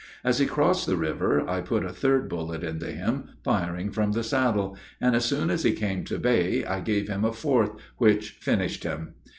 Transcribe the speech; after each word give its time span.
As 0.23 0.39
he 0.39 0.47
crossed 0.47 0.87
the 0.87 0.97
river, 0.97 1.47
I 1.47 1.61
put 1.61 1.85
a 1.85 1.93
third 1.93 2.27
bullet 2.27 2.63
into 2.63 2.87
him, 2.91 3.29
firing 3.43 3.91
from 3.91 4.13
the 4.13 4.23
saddle, 4.23 4.75
and, 4.99 5.15
as 5.15 5.25
soon 5.25 5.51
as 5.51 5.61
he 5.61 5.73
came 5.73 6.05
to 6.05 6.17
bay, 6.17 6.65
I 6.65 6.79
gave 6.79 7.07
him 7.07 7.23
a 7.23 7.31
fourth, 7.31 7.73
which 7.99 8.31
finished 8.31 8.83
him. 8.83 9.13